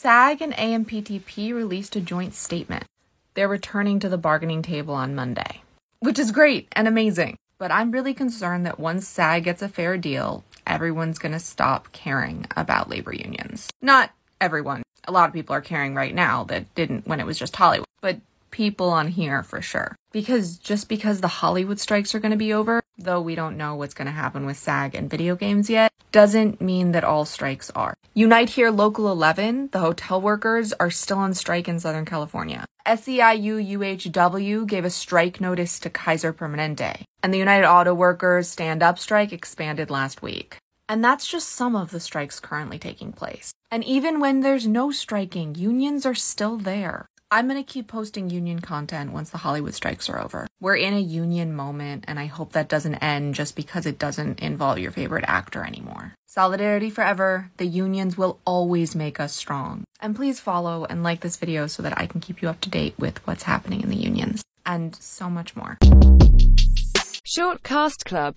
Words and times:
SAG 0.00 0.40
and 0.40 0.52
AMPTP 0.52 1.52
released 1.52 1.96
a 1.96 2.00
joint 2.00 2.32
statement. 2.32 2.84
They're 3.34 3.48
returning 3.48 3.98
to 3.98 4.08
the 4.08 4.16
bargaining 4.16 4.62
table 4.62 4.94
on 4.94 5.16
Monday, 5.16 5.62
which 5.98 6.20
is 6.20 6.30
great 6.30 6.68
and 6.70 6.86
amazing. 6.86 7.36
But 7.58 7.72
I'm 7.72 7.90
really 7.90 8.14
concerned 8.14 8.64
that 8.64 8.78
once 8.78 9.08
SAG 9.08 9.42
gets 9.42 9.60
a 9.60 9.68
fair 9.68 9.98
deal, 9.98 10.44
everyone's 10.64 11.18
going 11.18 11.32
to 11.32 11.40
stop 11.40 11.90
caring 11.90 12.46
about 12.56 12.88
labor 12.88 13.12
unions. 13.12 13.70
Not 13.82 14.12
everyone. 14.40 14.84
A 15.08 15.10
lot 15.10 15.28
of 15.28 15.34
people 15.34 15.56
are 15.56 15.60
caring 15.60 15.96
right 15.96 16.14
now 16.14 16.44
that 16.44 16.72
didn't 16.76 17.08
when 17.08 17.18
it 17.18 17.26
was 17.26 17.36
just 17.36 17.56
Hollywood. 17.56 17.88
But 18.00 18.18
people 18.50 18.90
on 18.90 19.08
here 19.08 19.42
for 19.42 19.60
sure. 19.60 19.96
Because 20.12 20.58
just 20.58 20.88
because 20.88 21.20
the 21.20 21.28
Hollywood 21.28 21.78
strikes 21.78 22.14
are 22.14 22.18
going 22.18 22.32
to 22.32 22.36
be 22.36 22.52
over, 22.52 22.82
though 22.96 23.20
we 23.20 23.34
don't 23.34 23.56
know 23.56 23.74
what's 23.74 23.94
going 23.94 24.06
to 24.06 24.12
happen 24.12 24.46
with 24.46 24.56
SAG 24.56 24.94
and 24.94 25.10
video 25.10 25.36
games 25.36 25.68
yet, 25.68 25.92
doesn't 26.12 26.60
mean 26.60 26.92
that 26.92 27.04
all 27.04 27.24
strikes 27.24 27.70
are. 27.70 27.94
Unite 28.14 28.50
Here 28.50 28.70
Local 28.70 29.10
11, 29.10 29.68
the 29.72 29.80
hotel 29.80 30.20
workers, 30.20 30.72
are 30.74 30.90
still 30.90 31.18
on 31.18 31.34
strike 31.34 31.68
in 31.68 31.78
Southern 31.78 32.04
California. 32.04 32.64
SEIU 32.86 33.76
UHW 33.76 34.66
gave 34.66 34.84
a 34.84 34.90
strike 34.90 35.40
notice 35.40 35.78
to 35.80 35.90
Kaiser 35.90 36.32
Permanente, 36.32 37.02
and 37.22 37.34
the 37.34 37.38
United 37.38 37.66
Auto 37.66 37.92
Workers 37.92 38.48
stand 38.48 38.82
up 38.82 38.98
strike 38.98 39.32
expanded 39.32 39.90
last 39.90 40.22
week. 40.22 40.56
And 40.88 41.04
that's 41.04 41.28
just 41.28 41.50
some 41.50 41.76
of 41.76 41.90
the 41.90 42.00
strikes 42.00 42.40
currently 42.40 42.78
taking 42.78 43.12
place. 43.12 43.52
And 43.70 43.84
even 43.84 44.20
when 44.20 44.40
there's 44.40 44.66
no 44.66 44.90
striking, 44.90 45.54
unions 45.54 46.06
are 46.06 46.14
still 46.14 46.56
there. 46.56 47.06
I'm 47.30 47.46
going 47.46 47.62
to 47.62 47.72
keep 47.72 47.88
posting 47.88 48.30
union 48.30 48.60
content 48.60 49.12
once 49.12 49.28
the 49.28 49.36
Hollywood 49.36 49.74
strikes 49.74 50.08
are 50.08 50.18
over. 50.18 50.46
We're 50.60 50.76
in 50.76 50.94
a 50.94 50.98
union 50.98 51.54
moment, 51.54 52.06
and 52.08 52.18
I 52.18 52.24
hope 52.24 52.52
that 52.52 52.70
doesn't 52.70 52.94
end 52.96 53.34
just 53.34 53.54
because 53.54 53.84
it 53.84 53.98
doesn't 53.98 54.40
involve 54.40 54.78
your 54.78 54.92
favorite 54.92 55.26
actor 55.28 55.62
anymore. 55.62 56.14
Solidarity 56.24 56.88
forever. 56.88 57.50
The 57.58 57.66
unions 57.66 58.16
will 58.16 58.40
always 58.46 58.94
make 58.94 59.20
us 59.20 59.34
strong. 59.34 59.84
And 60.00 60.16
please 60.16 60.40
follow 60.40 60.86
and 60.86 61.02
like 61.02 61.20
this 61.20 61.36
video 61.36 61.66
so 61.66 61.82
that 61.82 61.98
I 61.98 62.06
can 62.06 62.22
keep 62.22 62.40
you 62.40 62.48
up 62.48 62.62
to 62.62 62.70
date 62.70 62.94
with 62.98 63.18
what's 63.26 63.42
happening 63.42 63.82
in 63.82 63.90
the 63.90 63.96
unions 63.96 64.42
and 64.64 64.96
so 64.96 65.28
much 65.28 65.54
more. 65.54 65.76
Short 67.24 67.62
Cast 67.62 68.06
Club 68.06 68.36